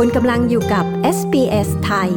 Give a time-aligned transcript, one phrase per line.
[0.00, 0.84] คุณกำลังอยู่กับ
[1.16, 2.10] SBS ไทย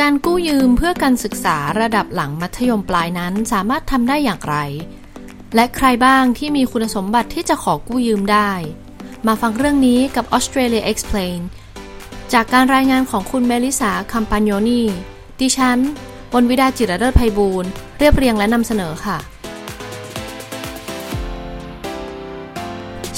[0.00, 4.56] การกู้ยืมเพื่อการศึกษาระดับหลังมัธยมปลายนั้นสามารถทำได้อย่างไร
[5.54, 8.50] และใครบ้างที่มีคุณสมบัติที่จะขอกู้ยืมได้
[9.26, 11.40] มาฟังเรื่องนี้กับ Australia Explain
[12.32, 14.82] จากการรายงานของคุณเมลิสาคัมปานโยนี
[15.40, 15.78] ดิฉัน
[16.32, 17.64] บนวิดาจิรเลิศไพบูล
[17.98, 19.18] เรียบเรียงและนำเสนอค่ะ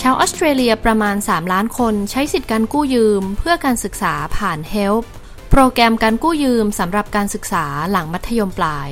[0.04, 5.04] ชาวออสเตรเลียประมาณ 3 ล้านคนใช้สิทธิการกู้ยืมเพื่อการศึกษาผ่าน HELP
[5.50, 8.88] โปรแกรมการกู้ยืมสำหรับการศึกษาหลังมัธยมปลาย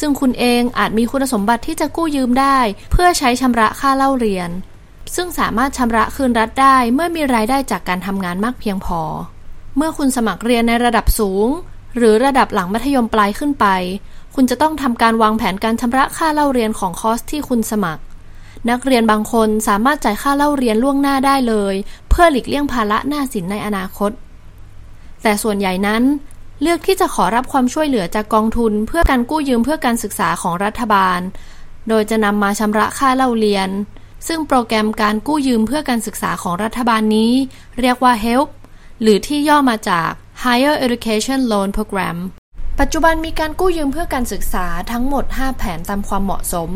[0.00, 2.58] ซึ่งคุณเองอาจมีคุณสมบัติที่จะกู้ยืมได้
[2.92, 4.50] เพื่อใช้ชำระค่าเล่าเรียน
[5.14, 9.00] ซึ่งสามารถชำระคืนรัฐได้เมื่อมีรายได้จากการทำงานมากเพียงพอ
[9.76, 11.48] เมื่อคุณสมัครเรียนในระดับสูง
[11.96, 13.66] หรือระดับหลังมัธยมปลายขึ้นไป
[14.34, 18.02] คุณจะต้องทำการวางแผนการชำระค่าเล่าเรียนของคอร์สที่คุณสมัคร
[18.70, 21.74] นักเรียนบางคนสามารถจ่ายค่าเล่าเรียนล่วงหน้าได้เลย
[22.08, 24.10] เพื่อหลีกเลี่ยงภาระหน้าสินในอนาคต
[25.22, 26.02] แต่ส่วนใหญ่นั้น
[26.62, 31.20] เลือกที่จะขอรับความช่วยเหลือจากกองทุน เพื่อการกู้ยืมเพื่อการศึกษาของรัฐบาล
[31.88, 33.68] โดยจะนำมาชำระค่าเล่าเรียน
[34.28, 37.32] ซึ่งโปรแกรมการกู้ยืมเพื่อการศึกษาของรัฐบาลนี้
[37.80, 38.48] เรียกว่า HELP
[39.02, 40.10] หรือที่ย่อมาจาก
[40.44, 42.16] Higher Education Loan Program
[42.80, 46.70] ปัจจุบันมีการกู้ยืมเพื่อการศึกษาทั้งหมด 5 แผนตามความเหมาะสม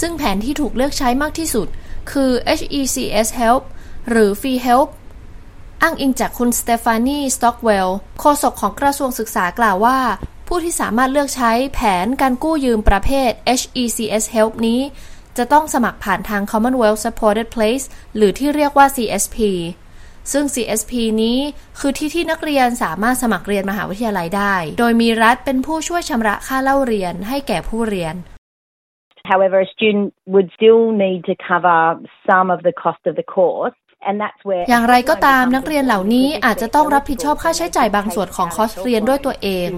[0.00, 1.66] ซึ่งแผนที่ถูกเลือกใช้มากที่สุด
[2.10, 3.62] คือ HECS Help
[4.10, 4.88] หรือ Free Help
[5.82, 9.98] อ้างอิงจากคุณสเตฟานีสต็อกเวลโฆษกของกระทรวงศึกษากล่าวว่า
[10.48, 13.30] ผู้ที่สามารถเลือกใช้แผนการกู้ยืมประเภท
[13.60, 14.80] HECS Help นี้
[15.36, 17.84] จะต้องสมัครผ่านทาง Commonwealth Supported Place
[18.16, 19.36] หรือที่เรียกว่า CSP
[20.32, 21.38] ซึ่ง CSP นี้
[21.78, 28.16] คือที่ที่นักเรียนสามารถสมัครเรียนมหาวิทยาลัยได้ โดยมีรัฐเป็นผู้ช่วยชำระค่าเล่าเรียนให้แก่ผู้เรียน
[29.32, 31.80] However, a student would still need to cover
[32.28, 33.76] some of the cost of the course.
[34.70, 39.70] อย่างไรก็ตามนักเรียนเหล่านี้อาจจะต้องรับผิดชอบค่าใช้จ่ายบางส่วนของคอร์สเรียนด้วยตัวเอง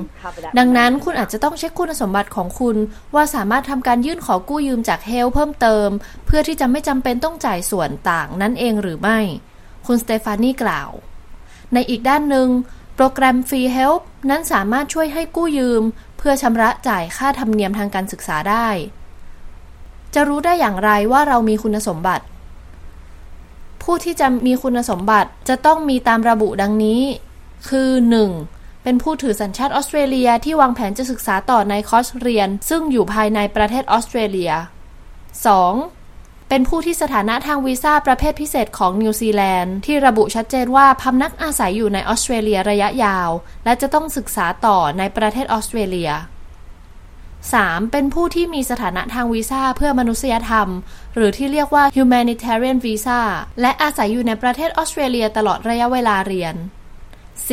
[0.58, 2.76] ดังนั้นคุณอาจจะต้องเช็คคุณสมบัติของคุณ
[3.14, 5.88] ว่าสามารถทำการยื่นขอกู้ยืมจากเฮลเพิ่มเติม
[6.26, 9.18] เพื่อที่จะไม่จำเป็นต้องจ่ายส่วนต่างนั่นเองหรือไม่
[9.86, 10.90] คุณสเตฟานีกล่าว
[11.74, 12.48] ในอีกด้านหนึ่ง
[12.96, 14.00] โปรแกรม Free Help
[14.30, 15.82] นั้นสามารถช่วยให้กู้ยืม
[16.18, 18.68] เพื่อชำระจ่ายค่าธรรมเนียมทางการศึกษาได้
[20.14, 22.24] จะรู้ได้อย่างไรว่าเรามีคุณสมบัติ
[23.82, 27.00] ผู้ที่จะมีคุณสมบัติจะต้องมีตามระบุดังนี้
[27.68, 27.90] คือ
[28.36, 28.82] 1.
[28.82, 34.52] เป็นผู้ถือสัญชาติออสเตรเลียที่วางแผนจะศึกษาต่อในคอร์สเรียน ซึ่งอยู่ภายในประเทศออสเตรเลีย
[35.70, 36.48] 2.
[36.48, 43.30] เป็นผู้ที่สถานะทางวีซ่าประเภทพิเศษของนิวซีแลนด์ที่ระบุชัดเจนว่าพำนักอาศัยอยู่ในออสเตรเลียระยะยาว
[43.64, 46.10] และจะต้องศึกษาต่อในประเทศออสเตรเลีย
[47.46, 47.92] 3.
[47.92, 50.68] เป็นผู้ที่มีสถานะทางวีซ่าเพื่อมนุษยธรรม
[51.14, 53.20] หรือที่เรียกว่า humanitarian visa
[53.60, 56.54] และอาศัยอยู่ในประเทศออสเตรเลียตลอดระยะเวลาเรียน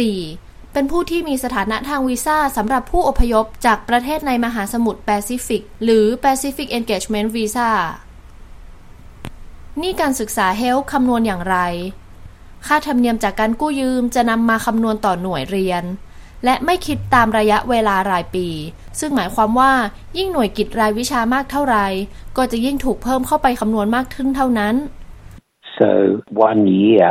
[0.07, 0.73] 4.
[0.73, 7.69] เป็นผู้ที่มีสถานะทางวีซ่าสำหรับผู้อพยพจากประเทศในมหาสมุทรแปซิฟิกหรือ Pacific Engagement Visa
[9.81, 11.57] นี่การศึกษาเฮลคำนวณอย่างไร
[12.67, 15.83] ค่าธรรมเนียมจากการกู้ยืมจะนำมาคำนวณต่อหน่วยเรียน
[16.45, 18.47] และไม่คิดตามระยะเวลารายปี
[18.99, 19.71] ซึ่งหมายความว่า
[20.17, 21.77] ยิ่งหน่วยกิจรายวิชามากเท่าไร
[22.37, 24.75] ก็จะยิ่งถูกเพิ่มเข้าไปคำนวณมากขึ้นเท่านั้น
[25.79, 25.89] So
[26.49, 27.09] one year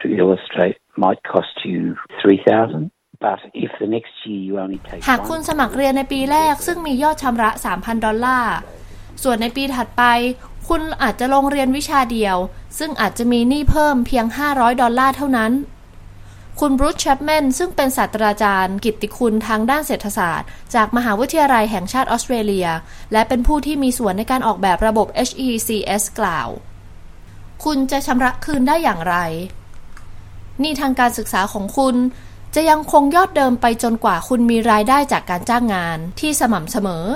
[0.00, 1.80] to illustrate might cost you
[2.20, 2.84] three thousand.
[3.26, 8.54] But if the next year you only take หากคุณสมัครเรียนในปีแรก ซึ่งมียอดชำระ 3,000 ดอลลาร์
[9.22, 10.02] ส่วนในปีถัดไป
[10.68, 12.36] คุณอาจจะลงเรียนวิชาเดียว
[12.78, 15.52] ซึ่งอาจจะมีหนี้เพิ่มเพียง 500 ดอลลาร์เท่านั้น
[16.60, 22.68] คุณบรูซแชปแมนซึ่งเป็นศาสตราจารย์ กิตติคุณทางด้านเศรษฐศาสตร์ จากมหาวิทยาลัยแห่งชาติออสเตรเลีย
[23.12, 26.48] และเป็นผู้ที่มีส่วนในการออกแบบระบบ HECS กล่าว
[27.64, 29.16] คุณจะชำระคืนได้อย่างไร
[30.62, 31.96] หนี้ทางการศึกษาของคุณ
[32.54, 37.06] จะยังคงยอดเดิมไปจนกว่าคุณมีรายได้จากการจ้างงานที่สม่ำเสมอ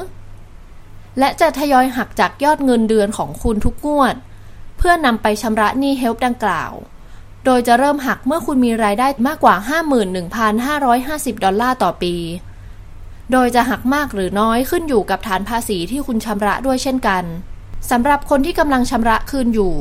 [1.19, 4.15] และจะทยอยหักจากยอดเงินเดือนของคุณทุกงวด
[4.79, 6.73] เพื่อนำไปชำระหนี้เฮลป์ดังกล่าว
[7.45, 9.55] โดยจะเริ่มหักเมื่อคุณมีรายได้มากกว่า
[10.51, 12.15] 51,550 ดอลลาร์ต่อปี
[13.33, 17.25] โดยจะหักมากหรือน้อยขึ้นอยู่กับฐานภาษีที่คุณชำระด้วยเช่นกัน
[17.91, 19.75] สำหรับคนที่กำลังชำระคืนอยู่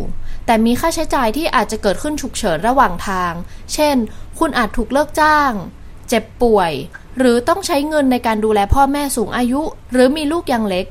[0.46, 3.34] แต่มีค่าใช้จ่ายที่อาจจะเกิดขึ้นฉุกเฉินระหว่างทาง
[3.74, 3.96] เช่น
[4.40, 5.52] คุณอาจถูกเลิกจ้าง
[6.10, 6.72] เจ็บป่วย
[7.18, 9.62] หรือต้องใช้เงินในการดูแลพ่อแม่สูงอายุ
[9.92, 10.86] หรือมีลูกยังเล็ก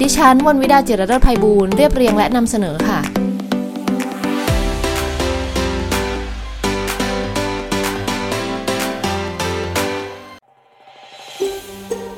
[0.00, 3.00] ดิฉันวันวิดาจิรเลิศไพบูลเรียบเรียงและนำเสนอค่ะ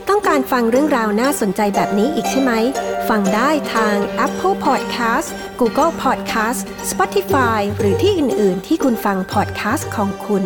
[0.09, 2.53] ต้องการฟังเรื่องราวน่าสนใจแบบนี้อีกใช่ไหม
[3.09, 5.29] ฟังได้ทาง Apple Podcast
[5.61, 6.61] Google Podcast
[6.91, 10.45] Spotify หรือที่อื่น ๆ ที่คุณฟัง podcast ของคุณ